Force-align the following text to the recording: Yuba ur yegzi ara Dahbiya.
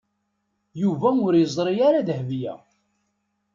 Yuba 0.81 1.09
ur 1.25 1.33
yegzi 1.39 1.73
ara 1.87 2.07
Dahbiya. 2.07 2.53